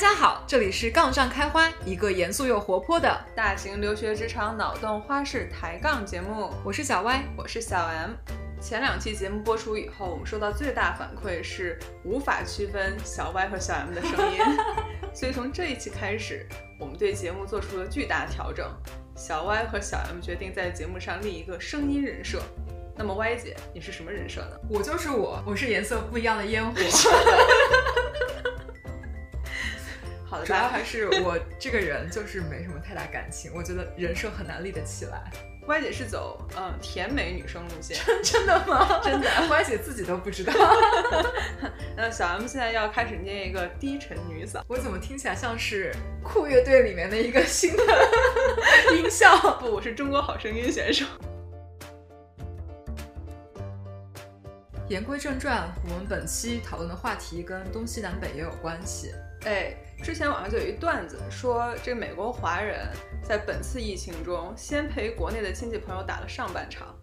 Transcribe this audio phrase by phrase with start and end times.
[0.00, 6.50] 家好，这里是杠上开花，一个严肃又活泼的大型留学职场脑洞花式抬杠节目。
[6.64, 8.12] 我是小歪，我是小 M。
[8.62, 14.38] 前两期节目播出以后，我们收到最大反馈是无法区分小 Y 和小 M 的声音，
[15.12, 16.48] 所以从这一期开始，
[16.78, 18.66] 我们对节目做出了巨大调整。
[19.14, 22.40] 小 Y 和小 M 决定在节目上立一个声音人设。
[22.96, 24.56] 那么 Y 姐，你是什么人设呢？
[24.66, 26.72] 我就是我，我是颜色不一样的烟火。
[30.30, 35.20] 好的，主要还是我这个人就是没什么太大感情，我觉得人设很难立得起来。
[35.66, 38.98] 歪姐是走嗯甜美女生路线，真的吗？
[39.04, 40.52] 真的， 歪姐自己都不知道。
[41.96, 47.82] 那小 M 现在要开始捏一个低沉女嗓，我怎么听起来像是酷乐队里面的一个新的
[48.96, 49.36] 音效？
[49.60, 51.04] 不，我是中国好声音选手。
[54.88, 59.12] 言归正传，我们本期讨论的话题跟东西南北也有关系。
[59.44, 62.86] 哎，之前网上就有一段子说，这美国华人
[63.22, 66.94] 在本次疫情中先陪国内的亲戚朋友打了上半场，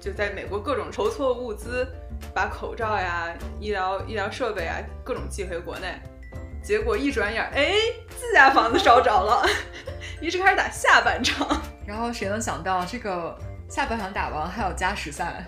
[0.00, 1.86] 就在美国各种筹措物资，
[2.34, 5.94] 把口罩呀、医疗医疗设备啊各种寄回国内，
[6.64, 7.74] 结果一转眼，哎，
[8.08, 9.46] 自家房子烧着了，
[10.20, 11.62] 于是开始打下半场。
[11.86, 15.44] 然后谁能想到，这个下半场打完还有加时赛？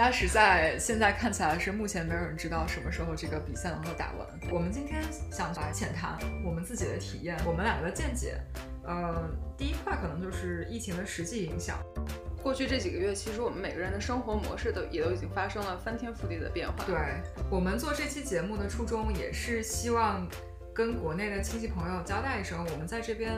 [0.00, 4.26] 加时赛现在看起来是目前没有人知道什么时候这个比赛能够打完。
[4.50, 8.40] 我们今天想来浅谈我们自己的体验，我们两个的见解。
[8.82, 9.28] 呃，
[9.58, 11.76] 第一块可能就是疫情的实际影响。
[12.42, 16.82] 过去这几个月，其实我们每个人的生活模式都也都已经发生了翻天覆地的变化。
[16.86, 16.96] 对
[17.50, 20.26] 我们做这期节目的初衷，也是希望
[20.74, 23.32] 跟国内的亲戚朋友交代一声，我们在这边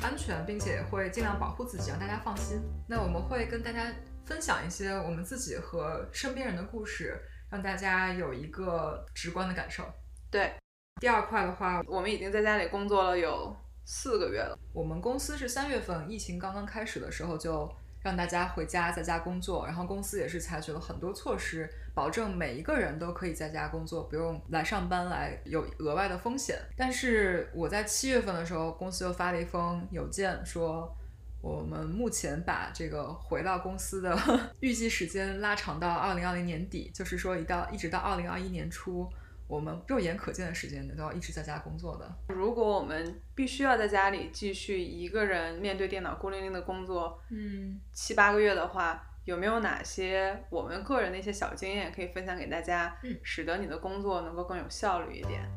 [0.00, 2.58] 安全，并且会尽量保护自己，让大家放心。
[2.88, 3.92] 那我们会跟大家。
[4.26, 7.16] 分享一些我们自己和身边人的故事，
[7.48, 9.84] 让大家有一个直观的感受。
[10.28, 10.52] 对，
[11.00, 14.58] 第二块的话，我们已经在家里工作了有四个月了。
[14.72, 17.72] 我们公司是三月份疫情刚刚开始的时候就
[18.02, 26.58] 让大家回家在家工作，然后公司也是采取了很多措施，保证每一个人都可以在家工作，不用来上班来有额外的风险。
[26.76, 30.92] 但是我在七月份的时候，公司又发了一封邮件说。
[31.40, 34.18] 我们目前把这个回到公司的
[34.60, 39.08] 预计时间拉长到二零二零年底，就是说一到一直到二零二一年初，
[39.46, 42.34] 我们肉眼可见的时间都要一直在家工作的。
[42.34, 55.48] 如果我们必须要在家里继续一个人面对电脑孤零零的工作，嗯，七八个月的话，有没有哪些我们个人的一些小经验可以分享给大家，使得你的工作能够更有效率一点？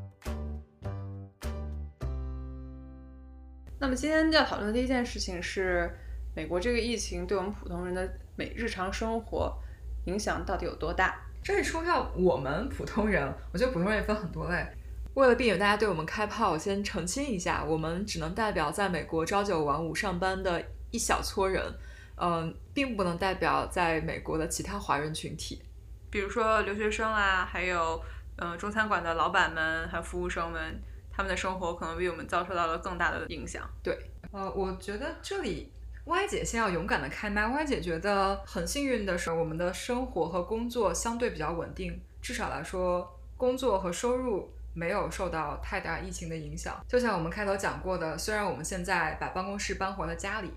[3.82, 5.90] 那么今天要讨论的第一件事情是，
[6.36, 9.58] 美国这个疫情对我们普通人的每日常生活
[10.04, 11.16] 影响到底有多大？
[11.42, 14.68] 这里说要我们普通人，我觉得普通人也分很多类。
[15.14, 20.62] 为了避免大家对我们开炮，我先澄清一下，我们只能代表在美国朝九晚五上班的
[20.92, 21.64] 一小撮人，
[22.18, 25.62] 嗯，并不能代表在美国的其他华人群体，
[26.12, 28.04] 比如说留学生啊，还有
[28.36, 30.82] 嗯中餐馆的老板们，还有服务生们。
[31.20, 33.70] 他们的生活可能比我们遭受到了更大的影响。
[33.84, 33.94] 对，
[34.32, 35.70] 呃，我觉得这里
[36.06, 37.46] Y 姐先要勇敢的开麦。
[37.46, 46.82] Y 姐觉得很幸运的是，我们的生活和工作相对比较稳定，至少来说，工作和收入没有受到太大疫情的影响。
[46.88, 50.50] 就像我们开头讲过的，虽然我们现在把办公室搬回了家里，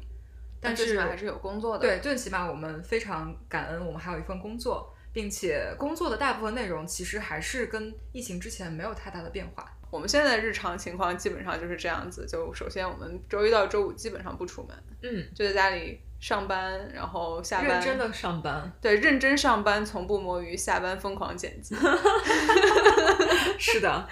[0.60, 1.80] 但是还是有工作的。
[1.80, 9.68] 对，最起码我们非常感恩，我们还有一份工作，并且工作的大部分内容其实还是跟疫情之前没有太大的变化。
[9.92, 12.26] 我们现在的日常情况基本上就是这样子。
[12.26, 21.76] 就首先，我们周一到周五基本上不出门，嗯，就在家里上班，然后下班认真的上班，对，认真上班，从不摸鱼，下班疯狂剪辑。
[23.60, 24.08] 是的，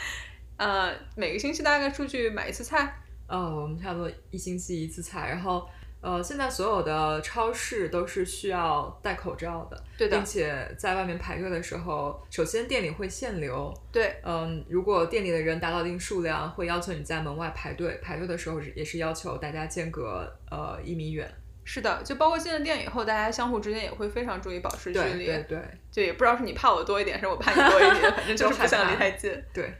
[0.59, 3.03] 呃，每个星期大概出去买一次菜。
[3.27, 5.67] 哦，我们差不多一星期一次菜，然后。
[6.03, 21.30] 呃，现在所有的超市都是需要戴口罩的，对的，并且在外面排队的时候，首先店里会限流，对，嗯，如果店里的人达到一定数量，会要求你在门外排队，排队的时候也是要求大家间隔呃一米远。
[21.63, 29.30] 是的，就包括进了店以后，大家相互之间也会非常注意保持距离，对对，就也不知道是你怕我多一点，还是我怕你多一点，反正 就是不想离太近。
[29.53, 29.72] 对，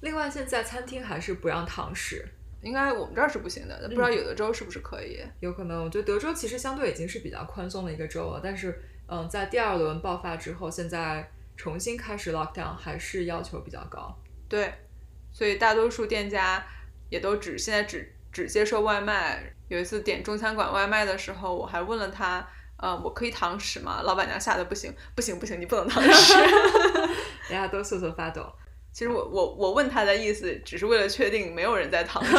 [0.00, 2.28] 另外现在餐厅还是不让堂食。
[2.62, 5.20] 应该我们这儿是不行的，不知道有的州是不是可以？
[5.40, 8.78] 有可能，我觉得德州其实相对已经是比较宽松的一个州了，但是，
[9.08, 14.14] 嗯，在第二轮爆发之后，现在重新开始 lockdown，还是要求比较高。
[14.48, 14.72] 对，
[15.32, 16.62] 所以大多数店家
[17.08, 19.54] 也都只现在只只接受外卖。
[19.68, 22.44] 有一次点中餐馆外卖的时候，我还问了他，
[22.76, 24.02] 呃，我可以堂食吗？
[24.02, 26.34] 老板娘吓得不行，不行不行，你不能堂食，
[27.48, 28.52] 大家都瑟瑟发抖。
[28.92, 32.36] 其实我我我问他的意思，只是为了确定没有人在堂食。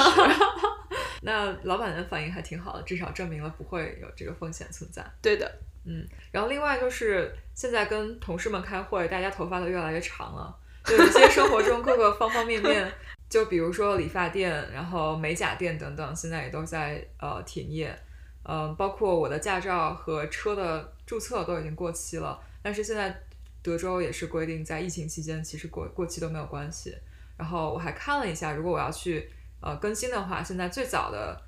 [1.23, 5.05] 那老板的反应还挺好的，至少证明了不会有这个风险存在。
[5.21, 5.51] 对的，
[5.85, 6.05] 嗯。
[6.31, 12.91] 然后另外就是现在跟同事们开会，大家头发都越来越长了，就一些生活中各个方方面面，
[13.29, 17.95] 就比如说理发店，然后美甲店等等，现在也都在呃停业。
[18.43, 23.21] 嗯，包括我的驾照和车的注册都已经过期了，但是现在
[23.61, 26.95] 德州也是规定，在疫情期间其实过过期都没有关系。
[27.37, 29.31] 然后我还看了一下，如果我要去
[29.61, 31.41] 呃更新的话，现在最早的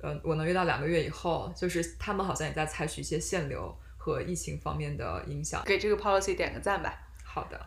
[0.00, 5.62] 呃我能约到两个月以后，就是他们好像也在采取一些限流和疫情方面的影响。
[5.64, 6.92] 给这个 policy 点个赞吧。
[7.24, 7.60] 好的。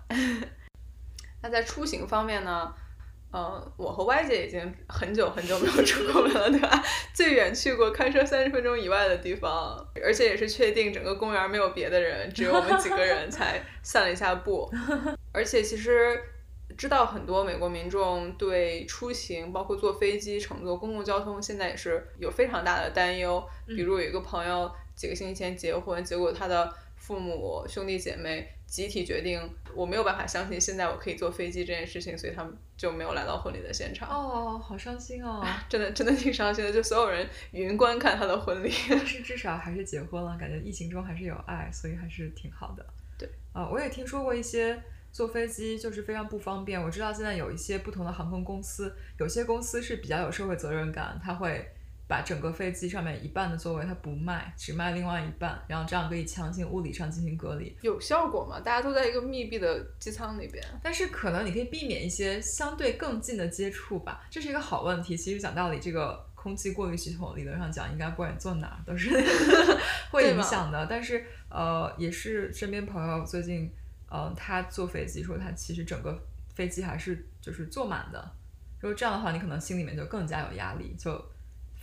[1.42, 2.74] 那在出行方面呢？
[3.36, 6.84] 嗯，我和 Y 姐已经很久很久没有出过门了，对吧？
[7.16, 14.72] 最远去过开车三十分钟以外的地方，而且也是确定整个公园没有别的人，只有我们几个人 才散了一下步。
[15.32, 16.22] 而且其实
[16.78, 23.44] 知道很多美国民众对出行，包括坐飞机、乘坐公共交通，现在也是有非常大的担忧。
[23.66, 28.48] 比如有一个朋友几个星期前结婚，结果他的父母兄弟姐妹。
[28.74, 29.40] 集体决定，
[29.76, 34.10] 我没有办法相信现在我可以坐飞机这件事情，所以他们就没有来到婚礼的现场。
[34.10, 35.46] 哦，好伤心哦！
[35.70, 38.74] 真的，真的挺伤心的，就所有人云观看他的婚礼。
[38.90, 42.84] 但是至少还是结婚了，感觉疫情中还是有爱，所以还是挺好的。
[43.16, 44.82] 对，啊，我也听说过一些
[45.12, 46.82] 坐飞机就是非常不方便。
[46.82, 51.64] 我知道现在有一些不同的航空公司，有些公司是比较有社会责任感，他会。
[52.06, 58.60] 把整个飞机上面一半的座位它不卖，只卖另外一半，然后这样可以强行物理上进行隔离，有效果吗？
[58.60, 65.16] 大家都在一个密闭的机舱里边，但是可能你可以避免一些相对更近的接触吧，这是一个好问题。
[65.16, 69.10] 其实讲道理，这个空气过滤系统理论上讲，应该不管你坐哪都是
[70.12, 70.86] 会影响的。
[70.90, 73.72] 但是呃，也是身边朋友最近，
[74.10, 76.22] 呃，他坐飞机说他其实整个
[76.54, 78.36] 飞机还是就是坐满的，
[78.82, 81.33] 如果这样的话，你可能心里面就更加有压力，就。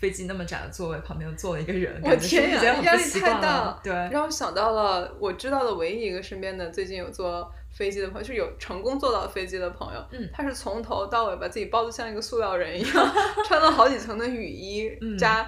[0.01, 3.79] 飞机那么窄的座位旁边又坐了一个人，我天呀，压力太大。
[3.85, 10.03] 对，让我想到了我知道的唯一一个身边的最近有坐飞机的朋友，就是有成功坐到飞机的朋友。
[10.13, 13.13] 嗯，他是从头到尾把自己包的像一个塑料人一样，
[13.47, 15.47] 穿了好几层的雨衣，加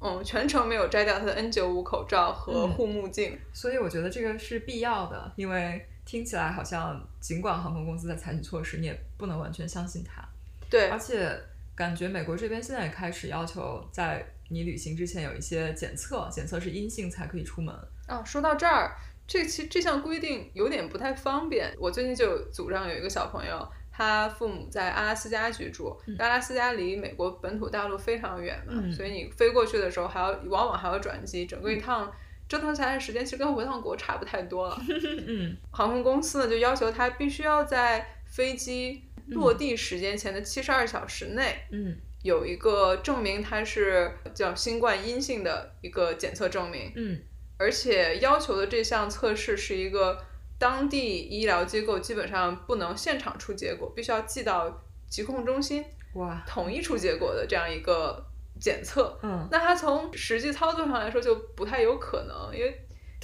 [0.00, 3.38] 嗯全程没有摘掉他的 N 九五口罩和护目镜。
[3.54, 10.22] 所以我觉得这个是必要的，因为听起来好像尽管航空公司在采取措施，你也不能完全相信他。
[10.68, 11.40] 对，而且。
[11.74, 17.74] 感觉美国这边现在也开始要求，在你旅行之前有一些检测，检测是阴性才可以出门。
[18.06, 18.94] 啊，说到这儿，
[19.26, 21.74] 这其这项规定有点不太方便。
[21.78, 32.12] 我最近就组上有一个小朋友，他父母在阿拉斯加居住，阿拉斯加离美国本土大陆非常远嘛，所以你飞过去的时候还要往往还要转机，整个一趟
[32.46, 34.78] 折腾下来的时间其实跟回趟国差不太多了。
[35.26, 39.02] 嗯，航空公司呢就要求他必须要在飞机。
[39.28, 47.20] 落地时间前的七十二小时内，嗯，有一个证明它是叫新冠阴性的一个检测证明，嗯，
[47.56, 50.22] 而且要求的这项测试是一个
[50.58, 55.84] 当地医疗机构基本上不能现场出结果，必须要寄到疾控中心，
[56.14, 58.24] 哇，统一出结果的这样一个
[58.60, 62.80] 检测，嗯，那它从实际操作上来说就不太有可能，因为。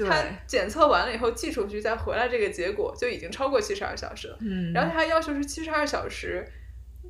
[0.06, 4.38] 他检测完了以后寄出去再回来，这个结果就已经超过七十二小时了。
[4.40, 6.46] 嗯，然后他还要求是七十二小时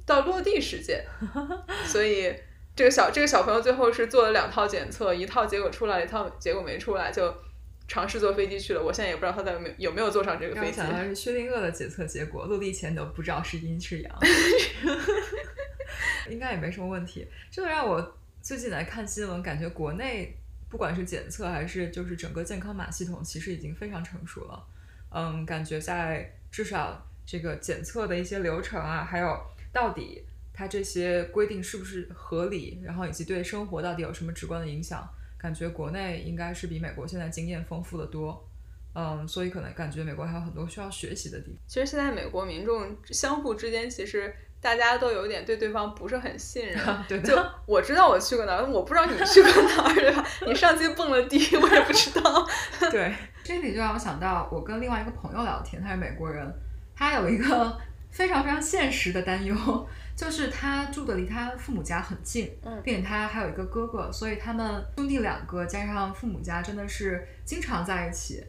[0.07, 1.05] 到落地时间，
[1.85, 2.35] 所以
[2.75, 7.35] 这个小这个小朋友最后是做了两套检测，一套结果出来，一套结果没出来，就
[7.87, 8.83] 尝试坐飞机去了。
[8.83, 10.77] 我现在也不知道他在有没有有没有坐上这个飞机。
[10.77, 14.19] 想到是薛定谔的检测结果，落地前都不知道是阴是阳，
[16.31, 17.29] 应该也没什么问题。
[17.51, 20.37] 这个让我最近来看新闻，感觉国内。
[20.71, 24.65] 不管是检测还是就是整个健康码系统，其实已经非常成熟了。
[25.11, 29.37] 嗯，感觉在至少这个检测的一些流程啊，还有
[29.73, 30.25] 到底
[30.55, 38.49] 它这些规定是不是合理，然后以及对生活到底有什么直观的影响，感觉国内应该是比美国现在经验丰富的多。
[38.95, 41.57] 嗯，所以可能感觉美国还有很多需要学习的地方。
[41.67, 44.33] 其实现在美国民众相互之间其实。
[44.61, 46.79] 大家都有点对对方不是很信任，
[47.25, 50.27] 就 我知道我去过哪儿，我不知道你去过哪儿，对吧？
[50.47, 52.47] 你上机蹦了迪，我也不知道。
[52.91, 56.47] 对，这里就让我想到，我跟另外一个朋友聊天，他是美国人，
[56.95, 57.79] 他有一个
[58.11, 59.57] 非常非常现实的担忧，
[60.15, 68.45] 就是他住的离他父母家很近，嗯，并且他还有一个哥哥，所以他们兄弟两个加上父母家真的是经常在一起，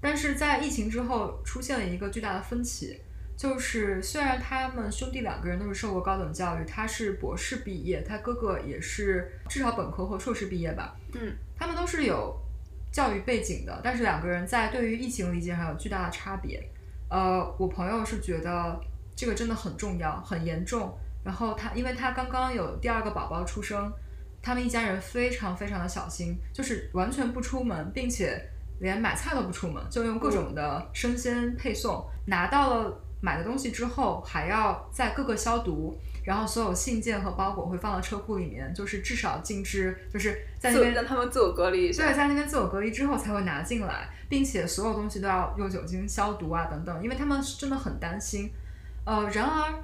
[0.00, 2.98] 但是在疫情之后出现了一个巨大的分歧。
[3.40, 10.94] 就是虽然他们兄弟两个人都是受过高等教育，他是博士毕业，他哥哥也是至少本科或硕士毕业吧。
[11.14, 12.38] 嗯，他们都是有
[12.92, 16.62] 教育背景的，但是两个人在对于疫情理解上有巨大的差别。
[17.08, 18.78] 呃，我朋友是觉得
[19.16, 20.94] 这个真的很重要，很严重。
[21.24, 23.90] 然后他，因为他刚刚有第二个宝宝出生，
[24.42, 28.38] 他们一家人非常非常的小心，就是完全不出门，并且
[28.80, 32.06] 连买菜都不出门，就用各种的生鲜配送。
[32.26, 42.04] 拿到了买了东西之后，还要在各个消毒，然后所有信件和包裹会放到车库里面，就是至少禁止，就是在那边让他们自我隔离一下。
[42.04, 48.50] 对，在那边自我隔离之后才会拿进来，并且所有东西都要用酒精消毒啊等等，因为他们真的很担心。
[49.04, 49.74] 呃，然而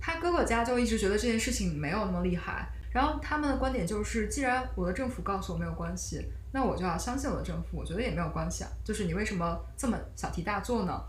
[0.00, 7.76] 他哥哥家就一直觉得这件事情没有那么厉害，然后他们的观点就是，既然我的政府告诉我没有关系，那我就要相信我的政府。
[7.76, 11.00] 我觉得也没有关系啊，就是你为什么这么小题大做呢？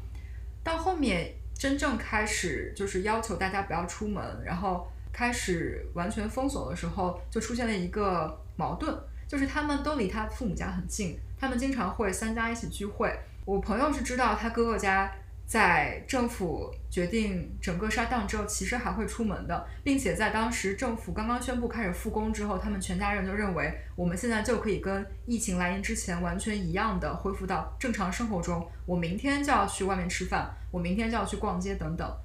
[0.64, 8.92] 到后面真正开始就是要求大家不要出门，然后开始完全封锁的时候，就出现了一个矛盾，
[9.28, 13.16] 就是他们都离他父母家很近，他们经常会三家一起聚会。
[13.46, 15.12] 我朋友是知道他哥哥家。
[15.46, 28.66] 在政府决定整个沙档之后，其实还会出门的，并且在当时政府刚刚宣布开始复工之后，他们全家人就认为我们现在就可以跟疫情来临之前完全一样的恢复到正常生活中。
[28.86, 32.18] 我明天就要去外面吃饭，我明天就要去逛街等等。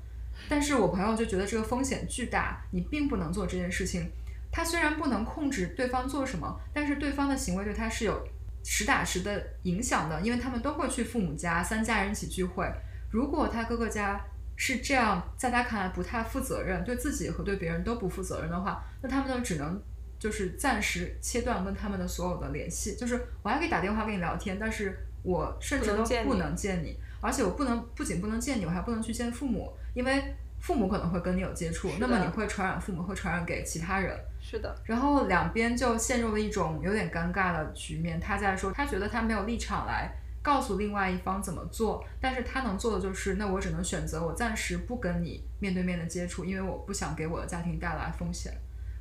[0.49, 4.11] 但是我朋友就觉得这个风险巨大，你并不能做这件事情。
[4.53, 8.27] 他虽然不能控制对方做什么，但是对方的行为对他是有
[8.65, 12.67] 实打实的影响的，因为他们都会去父母家，三家人一起聚会。
[13.11, 14.21] 如果他哥哥家
[14.57, 19.81] 是这样，在他看来不太负责任，对自己和对别人都不负责任的话，那他们就只能
[20.19, 22.97] 就是暂时切断跟他们的所有的联系。
[22.97, 34.17] 就是我还可以打电话跟你聊天，但是我甚至都不能见你，而且我不能不仅不能见你，我还不能去见父母，因为父母可能会跟你有接触，那么你会传染父母，会传染给其他人。
[34.41, 34.75] 是的。
[34.85, 38.21] 然后两边就陷入了一种有点尴尬的局面。
[38.21, 40.11] 他在说，他觉得他没有立场来。
[40.43, 48.53] 告诉另外一方怎么做，但是他能做的就是，那我只能选择我暂时不跟你面对面的接触，因为我不想给我的家庭带来风险。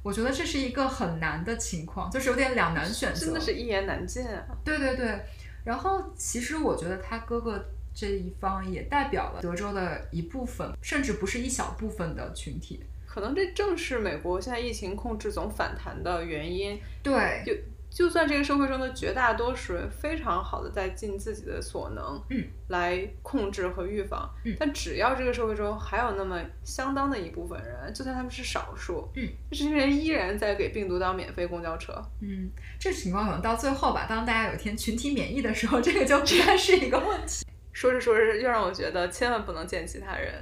[0.02, 4.44] 我觉得这是一个很难的情况，就是有点两难选择，真的是一言难尽啊。
[4.64, 5.24] 对对对，
[5.64, 7.64] 然后其实我觉得他哥哥
[7.96, 12.84] 这一方也代表了德州的一部分，甚至不是一小部分的群体。
[13.08, 16.80] 可能这正是美国现在疫情控制总反弹的原因。
[17.02, 17.54] 对，就。
[17.88, 37.46] 就算这个社会中的绝大多数人非常好的在尽自己的所能，嗯，来控制和预防，嗯，但只要这个社会中还有那么相当的一部分人，就算他们是少数，嗯，这些人依然在给病毒当免费公交车，嗯，这情况可能到最后吧，当大家有一天群体免疫的时候，这个就不再是一个问题。
[37.76, 40.34] 说着说着，又让我觉得千万不能见其他人。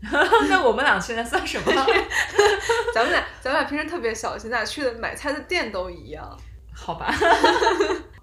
[0.48, 1.64] 那我们俩现在算什么？
[2.94, 6.38] 咱们俩，咱们俩平时特别小心，咱俩去的买菜的店都一样。
[6.72, 7.12] 好吧，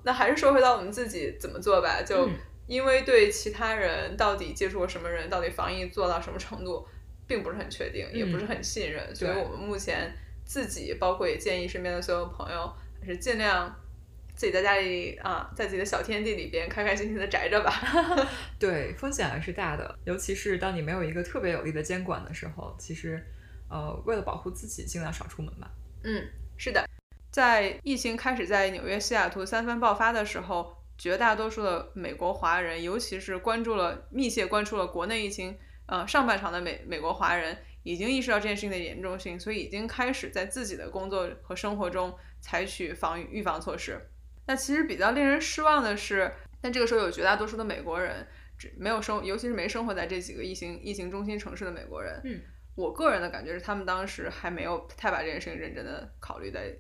[0.04, 2.02] 那还是说回到我们自己怎么做吧。
[2.02, 2.30] 就
[2.66, 6.88] 因为对其他人到底接触过什么人，到底防疫做到什么程度，
[7.28, 10.10] 并不是很确定，也不是很信任，所以我们目前
[10.46, 13.76] 自己，包括也建议身边的所有朋友，还是尽量
[14.36, 17.72] 自己在家里啊，在自己的小天地里边开开心心的宅着吧。
[18.60, 23.26] 对，风险还是大的，尤其是当你没有一个特别有力的监管的时候，其实
[23.70, 25.72] 呃，为了保护自己，尽量少出门吧。
[26.04, 26.28] 嗯，
[26.58, 26.86] 是的。
[27.32, 44.00] 在疫情开始在纽约、西雅图三番爆发的时候，绝大多数的美国华人，尤其是关注了、密切关注了国内疫情，呃，上半场的美美国华人，已经意识到这件事情的严重性，所以已经开始在自己的工作和生活中采取防御预防措施。
[44.48, 48.26] 那其实比较令人失望的是，但这个时候有绝大多数的美国人，
[48.58, 52.42] 只没有生，尤其是没生活在这几个疫情疫情中心城市的美国人，嗯，
[52.76, 56.76] 我个人的感觉是，他们当时还没有太把这件事情认真的考虑在。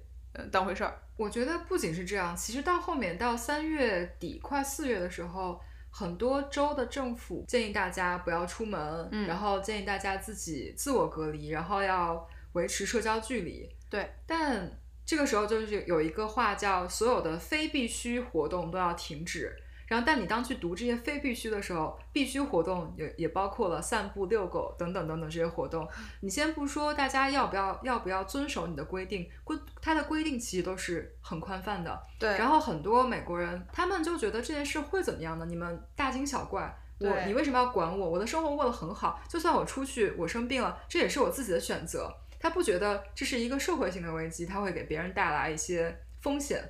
[0.51, 5.57] 当回事儿，我觉得不仅是这样，其实到后面到三月底快四月的时候，
[5.89, 13.69] 很多州的政府建议大家不要出门，然后建议大家自己自我隔离，然后要维持社交距离。
[13.89, 14.69] 对，但
[15.05, 19.55] 这个时候就是有一个话叫所有的非必须活动都要停止。
[19.87, 25.87] 然后，但你当去读这些非必须的时候，必须活动也也包括了散步、遛狗等等等等这些活动。
[26.21, 32.01] 你先不说大家要不要要不要遵守你的规定，规它的规定其实都是很宽泛的。
[32.17, 32.35] 对。
[32.35, 35.45] 然后很多美国人他们就觉得这件事会怎么样呢？
[35.47, 38.09] 你们大惊小怪，我你为什么要管我？
[38.09, 42.11] 我的生活过得很好，就算我出去我生病了，这也是我自己的选择。
[42.45, 46.63] 他不觉得这是一个社会性的危机，他会给别人带来一些风险。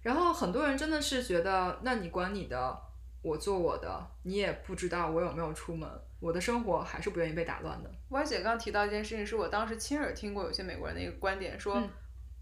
[0.00, 2.74] 然后很多人真的是觉得，那你管你的，
[3.20, 5.86] 我做我的，你也不知道我有没有出门，
[6.18, 7.90] 我的生活还是不愿意被打乱的。
[8.08, 11.82] 歪姐刚提到一件事情，是我当时亲耳听过有些美国人的一个观点，说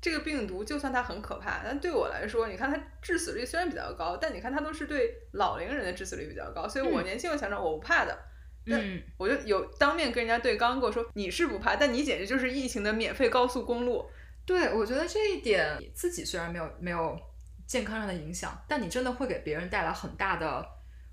[0.00, 8.12] 这个病毒就算它很可怕，但对我来说，你看它致死率虽然比较高，但你看它都是对老龄人的致死率比较高，所以我年轻我想着我不怕的。
[8.12, 8.20] 嗯，
[9.16, 14.04] 我就有当面跟人家对刚过，说你是不怕，但你简直就是疫情的免费高速公路。
[14.44, 17.18] 对，我觉得这一点自己虽然没有没有
[17.66, 20.64] 健康上的影响，但你真的会给别人带来很大的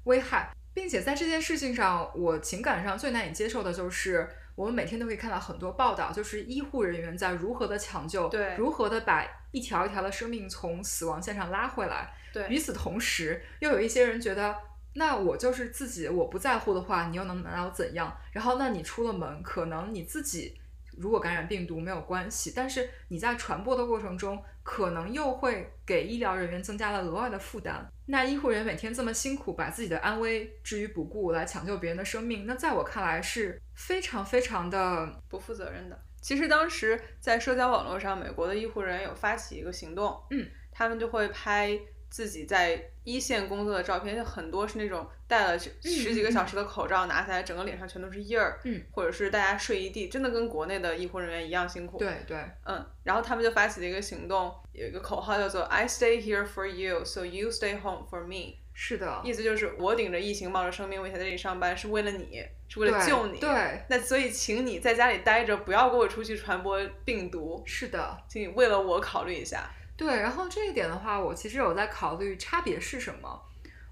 [0.04, 12.14] 危害，并且在这件事情上，我情感上最难以接受的就是，我们每天都可以看到很多报道，就是医护人员在如何的抢救，对如何的把一条一条的生命从死亡线上拉回来。
[12.32, 14.56] 对与此同时，又有一些人觉得。
[14.94, 18.16] 那我就是自己，我不在乎的话，你又能拿我怎样？
[18.32, 20.60] 然后，那你出了门，可能你自己
[20.98, 27.90] 如果感染病毒没有关系，但是你在传播的过程中，可能又会给医疗人员增加了额外的负担。
[28.06, 36.00] 那医护人员每天这么辛苦，把自己的安危置于不顾来抢救别人的生命，那在我看来是非常非常的不负责任的。
[36.22, 41.78] 其实当时在社交网络上，美国的医护人员有发起一个行动，嗯，他们就会拍
[42.14, 52.38] 自己在一线工作的照片，就很多是那种戴了十几个小时的口罩，拿下来整个脸上全都是印儿，嗯，或者是大家睡一地，真的跟国内的医护人员一样辛苦，，对对。
[52.66, 68.24] 嗯，然后他们就发起了一个行动，有一个口号叫做 "I stay here for you, so you stay home for me"，是的，意思就是我顶着疫情，冒着生命危险在这里上班，是为了你，是为了救你，对，那所以，请你在家里待着，不要给我出去传播病毒，是的。
[68.30, 69.68] 请你为了我考虑一下。
[70.04, 73.42] 对，然后这一点的话，我其实有在考虑差别是什么。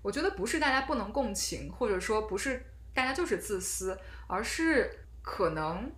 [0.02, 4.92] 我觉得不是大家不能共情，或者说不是大家就是自私，而是
[5.22, 5.90] 可能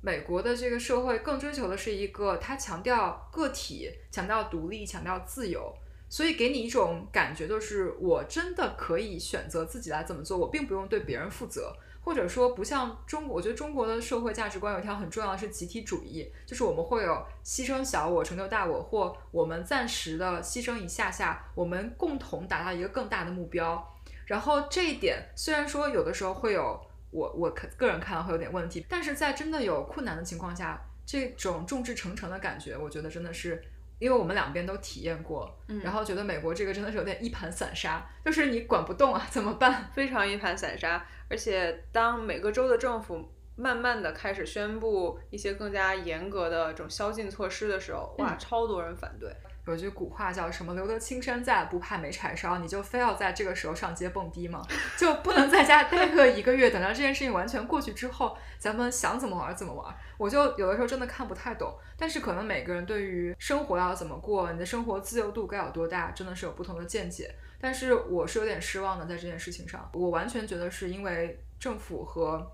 [0.00, 5.72] 美国的这个社会更追求的是一个，它强调个体，强调独立，强调自由，
[6.08, 11.72] 所以给你一种感觉，就是我真的可以选择自己来怎么做，我并不用对别人负责。
[12.02, 23.86] 或者说不像中国，我觉得中国的社会价值观有一条很重要的是集体主义，就是我们会有牺牲小我成就大我，或我们暂时的牺牲一下下，我们共同达到一个更大的目标。
[24.26, 33.62] 然后这一点虽然说有的时候会有我我可个人看到会有点问题，但是在真的有困难的情况下，这种众志成城的感觉，我觉得真的是。
[34.00, 39.88] 因为我们两边都体验过，嗯然后觉得美国这个真的是有点一盘散沙，就是你管不动啊，怎么办？
[39.94, 41.06] 非常一盘散沙。
[41.28, 49.32] 而且，当每个州的政府慢慢的开始宣布一些更加严格的这种宵禁措施的时候，哇，嗯超多人反对。
[49.66, 54.66] 有句古话叫什么“留得青山在，不怕没柴烧”，你就非要在这个时候上街蹦迪吗？
[54.96, 59.94] 就不能在家待个一个月，等到这件事情完全过去之后，咱们想怎么玩怎么玩？
[60.16, 61.72] 我就有的时候真的看不太懂。
[61.96, 67.34] 但是可能每个人对于生活要怎么过，你的生活自由度该有多大，真的是有不同的见解。
[67.60, 72.50] 但是我是有点失望的，在这件事情上，我完全觉得是因为政府和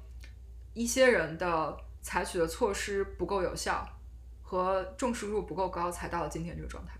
[0.75, 3.87] 一些人的采取的措施不够有效，
[4.49, 6.93] 和重视度不够高，才到了今天这个状态。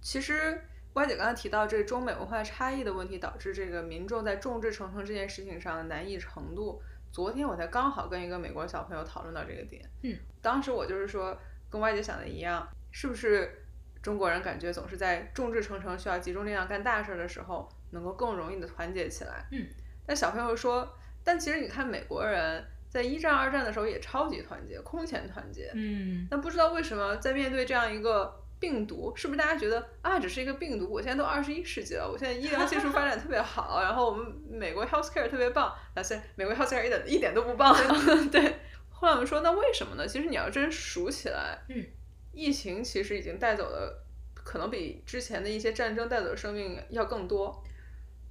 [0.00, 0.60] 其实，
[0.94, 6.82] 歪姐刚才提到这中美文化差异的问题，导致这个民众在众志成城这件事情上的难易程度。
[7.12, 11.36] 昨天我才刚好跟一个美国小朋友讨论到这个点，嗯，当时我就是说，
[11.70, 13.64] 跟歪姐想的一样，是不是
[14.02, 19.46] 中国人感觉总是在众志成城、需要集中力量干大事的时候，能够更容易的团结起来？
[19.52, 19.68] 嗯，
[20.06, 30.90] 但小朋友说，但其实你看美国人在一战、二战的时候也超级团结，空前团结，嗯，那不知道为什么在面对这样一个病毒，是不是大家觉得啊，只是一个病毒？
[30.90, 37.72] 我现在都二十一世纪了，我现在医疗技术发展特别好，然后我们美国 healthcare 特别棒，但是美国 healthcare 一点一点都不棒。
[38.28, 38.56] 对，
[38.90, 40.04] 后来我们说，那为什么呢？
[40.04, 41.86] 其实你要真数起来，嗯，
[42.32, 47.62] 疫情其实已经带走了，可能比之前的一些战争带走的生命要更多。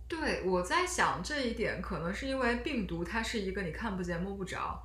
[0.10, 4.84] 对，我在想这一点，可能是因为病毒它是一个你看不见、摸不着、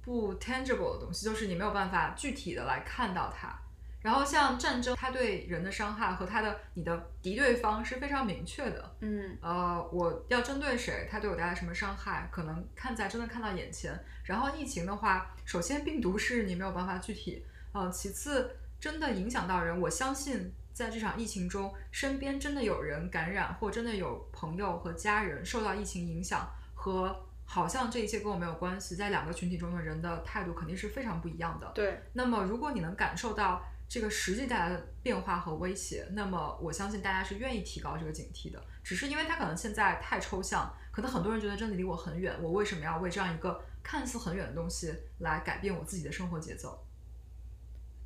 [0.00, 3.54] 不 tangible 的东西，就是你没有办法具体的来看到它。
[4.00, 8.96] 然后像战争，它对人的伤害和它的你的敌对方是非常明确的。
[9.00, 13.96] 嗯呃，我要针对谁，它对我带来什么伤害，可能看在真的看到眼前。
[14.24, 31.70] 然后疫情的话，首先病毒是你没有办法具体，呃，其次真的影响到人，我相信在这场疫情中，身边真的有人感染，或真的有朋友和家人受到疫情影响，和好像这一切跟我没有关系，在两个群体中的人的态度肯定是非常不一样的。
[31.74, 38.62] 对，那么，如果你能感受到这个实际带来的变化和威胁，那么我相信大家是愿意提高这个警惕的。
[38.82, 46.82] 只是因为它可能现在太抽象，可能很多人觉得真的离我很远，我为什么要为这样一个看似很远的东西来改变我自己的生活节奏？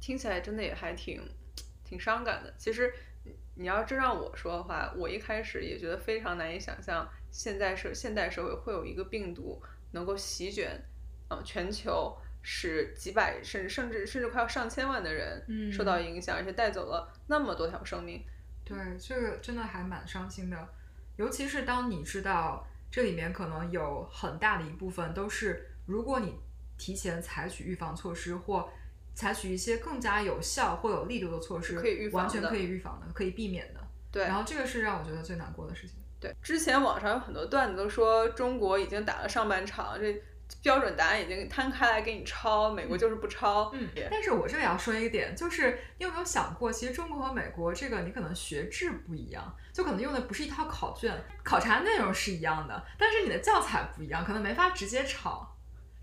[0.00, 1.22] 听起来真的也还挺
[1.86, 2.52] 挺伤感的。
[2.58, 2.92] 其实
[3.24, 10.82] 你你要真让我说的话，我一开始也觉得非常难以想象，现在社现代社会会有一个病毒能够席卷，
[11.28, 18.22] 呃，全球，使几百甚至甚至甚至快要上千万的人嗯受到影响，而且带走了那么多条生命。
[18.64, 20.68] 对，这个真的还蛮伤心的，
[21.16, 26.34] 尤其是当你知道这里面可能有很大的一部分都是，如果你
[26.76, 28.68] 提前采取预防措施或
[29.16, 33.80] 采取一些更加有效或有力度的措施，可以预防的完全可以预防的，可以避免的。
[34.12, 35.96] 对然后这个是让我觉得最难过的事情。
[36.20, 40.22] 对，之前网上有很多段子都说中国已经打了上半场，这
[40.62, 43.70] 标准答案已经摊开来给你抄，美国就是不抄。
[43.74, 55.55] 嗯，但是我这里要说一个点，就是你有没有想过，其实中国和美国这个你可能学制不一样，就可能用的不是一套考卷，考察内容是一样的，但是你的教材不一样，可能没法直接抄。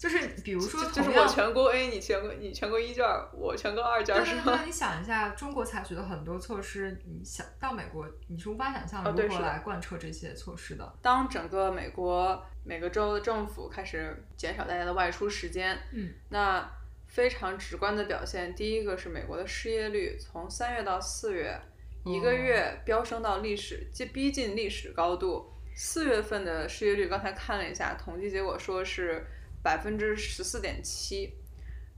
[0.04, 4.42] 就是比如说就就是我全国 A，你全国你全国一卷儿，我全国二卷儿是吗？
[4.44, 10.94] 对对对，你想一下，中国采取的很多措施，你想到美国，你是无法想象如何来贯彻这些措施的。
[11.02, 16.70] 当整个美国每个州的政府开始减少大家的外出时间，嗯，那
[17.08, 21.58] 非常直观的表现，第一个是美国的失业率从三月到四月，
[22.04, 25.50] 一个月飙升到历史接逼近历史高度。
[25.76, 29.26] 四月份的失业率，刚才看了一下统计结果，说是
[29.64, 31.34] 百分之十四点七。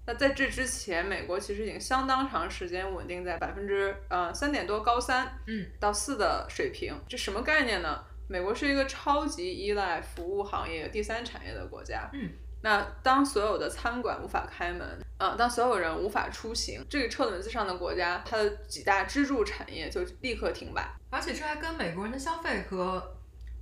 [0.08, 6.96] 那在这之前，美国其实已经相当长时间稳定在百分之呃三点多高三，嗯，到四的水平。
[7.10, 8.04] 这什么概念呢？
[8.28, 12.08] 美国是一个超级依赖服务行业、第三产业的国家。
[12.14, 12.30] 嗯，
[12.62, 20.88] 那当所有的餐馆无法开门，啊、当所有人无法出行，这个车轮子上的国家，它的几大支柱产业就立刻停摆。
[21.10, 23.15] 而且这还跟美国人的消费和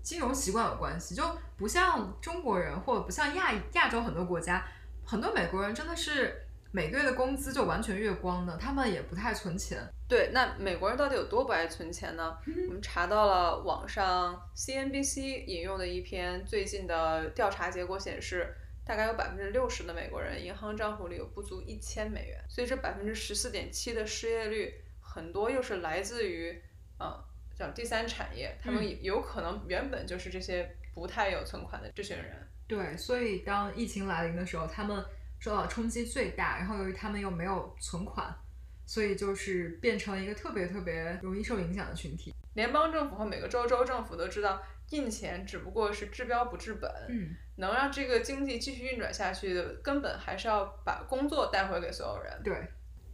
[0.03, 1.23] 金融习惯有关系，就
[1.57, 4.63] 不像中国人或者不像亚亚洲很多国家，
[5.05, 9.79] 很多美国人真的是每个月的工资就完全月光的，他们也不太存钱。
[10.07, 12.37] 对，那美国人到底有多不爱存钱呢？
[12.67, 18.53] 我们查到了网上 CNBC 引用的一篇最近的调查结果显示，
[18.85, 26.61] 大概有百分之六十的美国人银行账户里有不足一千美元，所以这百分之十四点七的失业率，很多又是来自于
[26.99, 27.23] 呃
[27.55, 32.47] 叫第三产业，他们嗯有可能原本就是这些不太有存款的这群人。
[32.67, 35.03] 对，所以当疫情来临的时候，他们
[35.39, 38.33] 受到冲击最大，然后由于他们又没有存款，
[38.85, 42.33] 所以就是变成了一个特别特别容易受影响的群体。
[42.55, 44.61] 联邦政府和每个州州政府都知道，
[44.91, 46.89] 印钱只不过是治标不治本。
[47.09, 52.41] 嗯，能让这个经济继续运转下去的根本还是要把工作带回给所有人。
[52.43, 52.53] 对，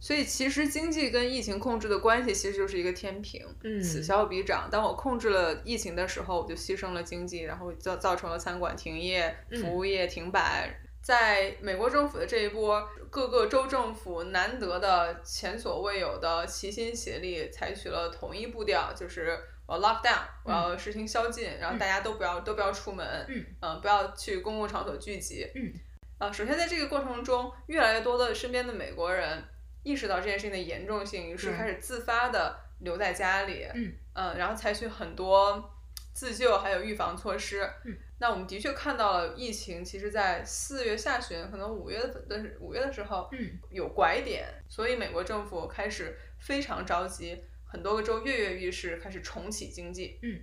[0.00, 4.68] 所以其实经济跟疫情控制的关系其实就是一个天平，嗯此消彼长。
[4.70, 10.74] 当我控制了疫情的时候，我就牺牲了经济，然后造造成了餐馆停业、嗯服务业停摆。
[11.02, 25.72] 在美国政府的这一波，各个州政府难得的前所未有的齐心协力，采取了统一步调，就是我要 lock down，我要实行宵禁，然后大家都不要都不要出门，嗯呃不要去公共场所聚集，嗯，
[26.18, 29.42] 呃，首先在这个过程中，越来越多的身边的美国人
[29.82, 35.72] 意识到这件事情的严重性，于是开始自发的留在家里，嗯嗯然后采取很多
[36.12, 37.62] 自救还有预防措施。
[37.84, 50.18] 嗯，那我们的确看到了疫情，其实在四月下旬，可能五月份的五月的时候，嗯，有拐点，所以美国政府开始非常着急，很多个州跃跃欲试，开始重启经济。
[50.22, 50.40] 嗯，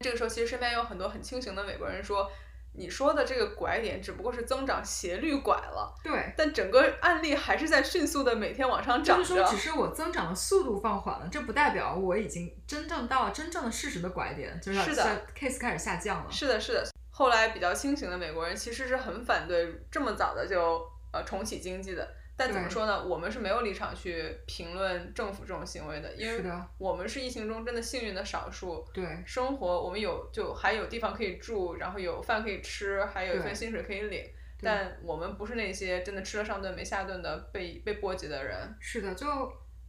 [0.00, 2.30] 这个时候其实身边有很多很清醒的美国人说。
[2.76, 9.24] 你说的这个拐点只不过是增长斜率拐了，对，但整个案例还是在迅速的每天往上涨着。
[9.24, 16.30] 就是说，只是我增长的速度放缓了，这不代表我已经真正到了真正的事实的拐点，就是是的，case 开始下降了。
[16.30, 16.84] 是的，是的。
[17.10, 20.82] 后来比较清醒的美国人其实是很反对这么早的就
[21.12, 22.06] 呃重启经济的。
[22.36, 23.04] 但怎么说呢？
[23.06, 28.84] 我们是没有立场去评论政府这种行为的，因为是的，我们是疫情中真的幸运的少数。
[28.92, 34.24] 对，生活我们有就还有地方可以住，然后有饭可以吃，还有一份薪水可以领。
[34.60, 38.56] 但我们不是那些真的吃了上顿没下顿的被被波及的人。
[38.80, 39.26] 是的，就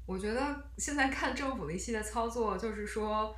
[0.05, 0.41] 我觉得
[0.77, 3.33] 现在看政府的一系列操作，就是说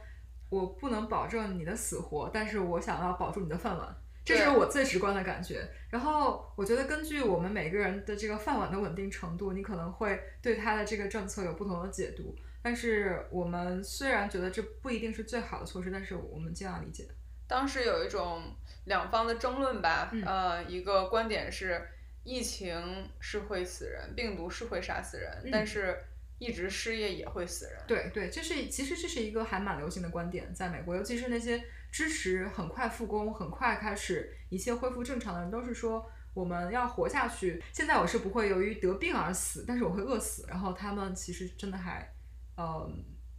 [0.49, 3.95] 我不能保证你的死活，但是我想要保住你的饭碗，
[4.35, 5.67] 这是我最直观的感觉。
[5.89, 12.35] 然后我觉得根据我们每个人的这个饭碗的稳定程度，你可能会对他的这个政策有不同的解读。
[12.61, 17.07] 但是我们虽然觉得这不一定是最好的措施，但是我们尽量理解。
[17.47, 18.43] 当时有一种
[18.85, 21.81] 两方的争论吧，嗯呃，一个观点是
[22.25, 25.97] 疫情是会死人，病毒是会杀死人，嗯但是
[26.39, 27.79] 一直失业也会死人。
[27.87, 31.63] 对对，这是其实这是一个还蛮流行的观点，在美国，尤其是那些
[31.97, 36.05] 支持很快复工、很快开始一切恢复正常的人，都是说
[36.35, 37.59] 我们要活下去。
[37.73, 40.45] 现在我是不会由于得病而死，但是我会饿死。
[40.47, 42.07] 然后他们其实真的还，
[42.55, 42.87] 呃，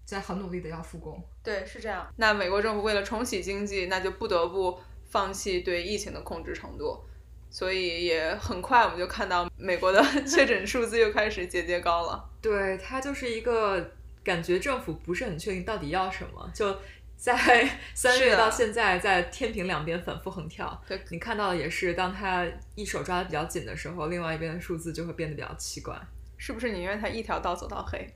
[0.05, 1.25] 在很努力的要复工。
[1.41, 2.13] 对，是这样。
[2.17, 4.77] 那美国政府为了重启经济，那就不得不
[5.09, 7.05] 放弃对疫情的控制程度，
[7.51, 12.29] 所以也很快我们就看到美国的 确诊数字又开始节节高了。
[12.43, 13.93] 对，它就是一个
[14.25, 16.77] 感觉政府不是很确定到底要什么，就
[17.19, 20.81] 在 三月到现在，在天平两边反复横跳。
[20.87, 26.01] 对你看到的也是，当他一手抓的比较紧的时候，另外一边的数字就会变得比较奇怪。
[26.37, 28.09] 是不是宁愿他一条道走到黑？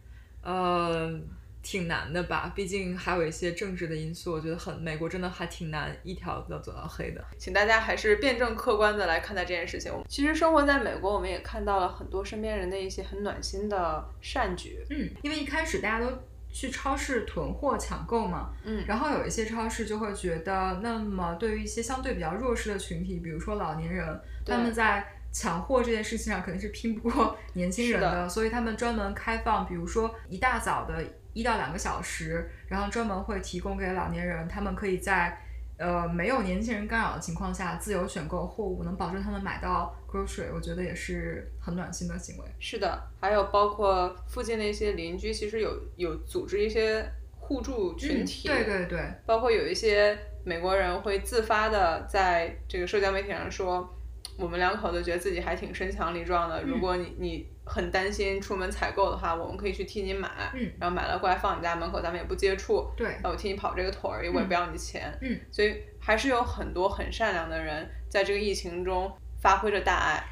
[0.43, 1.21] 呃，
[1.61, 2.53] 挺难的吧？
[2.55, 7.25] 毕竟还有一些政治的因素，我觉得很美国真的还挺难一条道走到黑的。
[7.37, 9.93] 请大家还是辩证客观的来看待这件事情。
[10.09, 14.85] 其实生活在美国，我们也看到了很多身边人的一些很暖心的善举。
[14.91, 16.13] 嗯，因为一开始大家都
[16.53, 18.85] 去超市囤货抢购嘛，嗯。
[18.87, 35.39] 然后有一些超市就会觉得，那么对于一些相对比较弱势的群体，比如说老年人，他们在抢货这件事情上肯定是拼不过 年轻人是的所以他们专门开放，比如说一大早的一到两个小时，然后专门会提供给老年人，他们可以在
[35.79, 42.45] 呃没有年轻人干扰的情况下自由选购货物，能保证他们买到 grocery，我觉得也是很暖心的行为。
[42.61, 53.89] 是的，还有包括附近的一些邻居，其实有有组织一些互助群体，嗯对对对，包括有一些美国人会自发的在这个社交媒体上说，
[54.37, 56.67] 我们两口子觉得自己还挺身强力壮的，嗯。
[56.67, 69.11] 如果你你很担心出门采购的话，我们可以去替你买，嗯然后买了过来放你家门口，咱们也不接触，对，然后我替你跑这个腿儿，我也不要你钱，嗯，所以还是有很多很善良的人在这个疫情中
[69.43, 70.25] 发挥着大爱。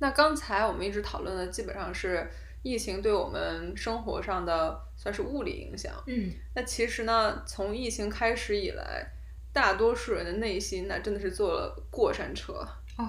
[0.00, 2.28] 那刚才我们一直讨论的基本上是
[2.62, 6.32] 疫情对我们生活上的算是物理影响，嗯。
[6.54, 9.06] 那其实呢，从疫情开始以来，
[9.52, 12.54] 大多数人的内心那真的是坐了过山车。
[12.98, 13.08] 哦，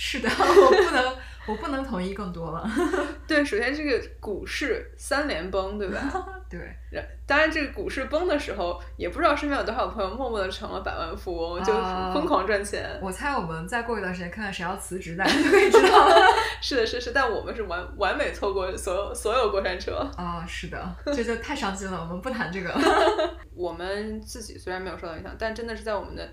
[0.00, 1.16] 是的， 我不能，
[1.48, 2.70] 我不能同意更多了。
[3.26, 5.98] 对，首先这个股市三连崩，对吧？
[6.48, 6.60] 对，
[6.92, 12.96] 然当然，这个股市崩的时候，也不知道身边有多少朋友默默的成了百万富翁，就啊疯狂赚钱。
[13.02, 16.14] 我猜我们再过一段时间看看谁要辞职，大家就可以知道了。
[16.62, 20.08] 是的，是是，但我们是完完美错过所有所有过山车。
[20.16, 22.72] 啊、是的，这就太伤心了，我们不谈这个。
[23.52, 26.26] 我们自己虽然没有受到影响，但真的是在我们的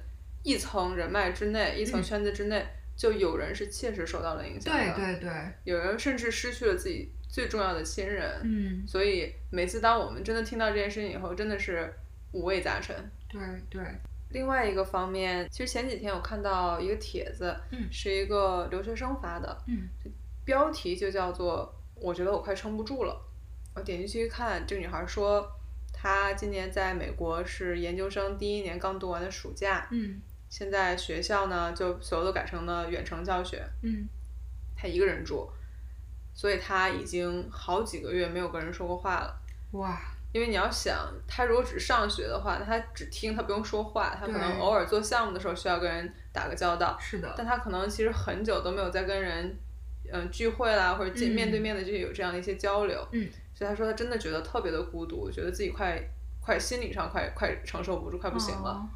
[0.43, 2.63] 一层人脉之内、一层嗯圈子之内，
[2.95, 4.95] 就有人是切实受到了影响的。
[4.95, 5.31] 对对对，
[5.63, 8.41] 有人甚至失去了自己最重要的亲人。
[8.43, 11.93] 嗯，所以每次当我们真的听到这件事情以后，真的是
[12.31, 12.95] 五味杂陈。
[13.27, 13.84] 对对，
[14.29, 19.89] 另外一个方面，其实前几天我看到一个帖子，嗯是一个留学生发的，嗯
[20.45, 23.21] 标题就叫做“我觉得我快撑不住了”。
[23.75, 25.51] 我点进去一看，这个女孩说，
[25.91, 30.21] 她今年在美国是研究生第一年刚读完的暑假，嗯
[30.57, 34.07] 现在学校呢就所有都改成了远程教学，嗯
[34.73, 35.51] 他一个人住，
[36.33, 39.37] 所以他已经好几个月没有跟人说过话了。
[39.71, 39.99] 哇，
[40.31, 49.53] 因为你要想，他如果只上学的话，那他只听，他不用说话，他可能偶尔做项目的时候需要跟人打个交道，是的，但他可能其实很久都没有再跟人，
[50.09, 56.01] 嗯、聚会啦或者面对面的就有这样的一些交流，嗯所以他说他真的觉得特别的孤独，觉得自己快
[56.39, 58.69] 快心理上快快承受不住，快不行了。
[58.69, 58.87] 哦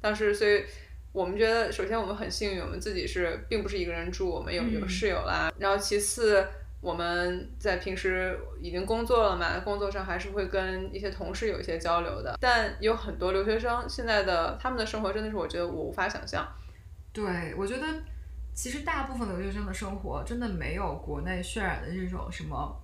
[0.00, 0.64] 当时所以。
[1.12, 5.52] 我们觉得，首先我们很幸运，我们自己是并不是一个人住，我们有有嗯室友啦。
[5.58, 6.46] 然后其次，
[6.80, 12.36] 我们在平时已经工作了嘛，工作上还是会跟一些同事有一些交流的。
[12.40, 16.46] 但有很多留学生现在的他们的生活真的是我觉得我无法想象。
[17.12, 17.86] 对，我觉得
[18.52, 22.80] 其实大部分留学生的生活真的没有国内渲染的这种什么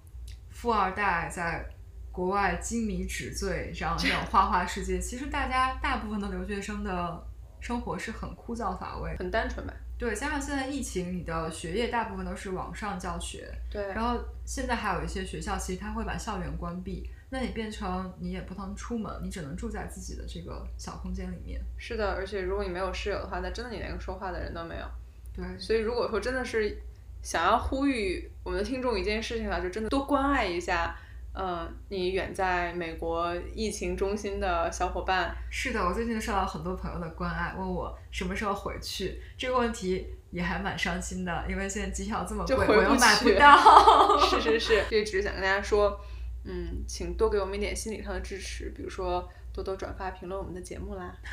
[0.51, 1.65] 富二代在
[2.11, 4.99] 国外金迷纸醉这样这种花花世界。
[4.99, 7.23] 其实大家大部分的留学生的
[7.65, 9.17] 生活是很枯燥乏味。
[9.17, 9.73] 很单纯吧？
[9.97, 21.59] 对，加上现在疫情，你的学业大部分都是网上教学，对，然后现在还有一些学校，其实它会把校园关闭，那你变成你也不能出门，你只能住在自己的这个小空间里面。
[21.79, 22.13] 是的。
[22.13, 24.87] 而且如果你没有室友的话，那真的你连个说话的人都没有。
[25.33, 26.77] 对，所以如果说真的是
[27.23, 30.95] 想要呼吁我们的听众一件事情的话，就真的多关爱一下，
[31.37, 35.35] 嗯、你远在美国疫情中心的小伙伴。
[35.51, 39.21] 是的，我最近受到很多朋友的关爱，问我什么时候回去。
[39.37, 44.19] 这个问题也还蛮伤心的，因为现在机票这么贵，就回不我又买不到。
[44.31, 46.01] 是是是，这只是想跟大家说，
[46.45, 51.17] 嗯，请多给我们一点心理上的支持，比如说多多转发评论我们的节目啦。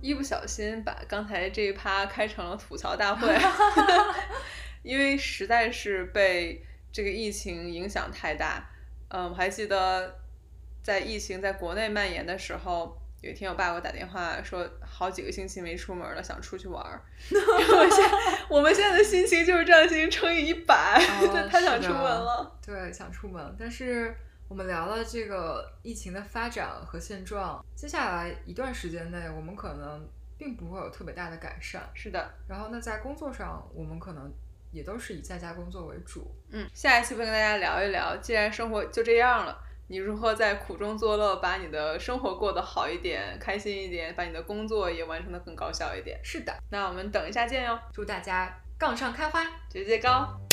[0.00, 3.28] 一不小心把刚才这一趴开成了吐槽大会，
[4.82, 8.68] 因为实在是被这个疫情影响太大。
[9.08, 10.18] 嗯，我还记得
[10.82, 17.02] 在疫情在国内蔓延的时候，有一天我爸给我打电话说，好几个星期没出门了，想出去玩儿。
[17.30, 18.10] 我现
[18.48, 22.58] 我们现在的心情就是这样心情乘以一百， 对太想出门了。
[22.64, 24.14] 对，想出门，但是
[24.48, 31.82] 我们聊了这个疫情的发展和现状，接下来一段时间内，我们可能并不会有特别大的改善。
[31.94, 34.32] 是的，然后那，在工作上，我们可能
[34.72, 36.34] 也都是以在家工作为主。
[36.50, 39.56] 嗯，下一期会跟大家聊一聊，既然生活就这样了，
[39.88, 46.20] 你如何在苦中作乐，把你的生活过得好一点、开心一点，把你的工作也完成的更高效一点。
[46.22, 50.49] 是的，那我们等一下见哟，祝大家杠上开花，节节高。